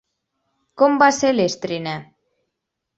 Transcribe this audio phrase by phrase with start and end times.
[0.83, 1.97] Com va ser l'estrena?